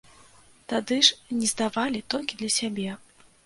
Тады 0.73 0.97
ж 1.09 1.37
не 1.43 1.47
здавалі, 1.53 2.05
толькі 2.17 2.41
для 2.43 2.53
сябе. 2.59 2.91